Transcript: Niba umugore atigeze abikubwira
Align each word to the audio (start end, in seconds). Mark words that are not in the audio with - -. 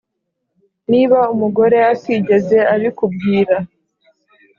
Niba 0.91 1.19
umugore 1.33 1.77
atigeze 1.93 2.57
abikubwira 2.73 3.55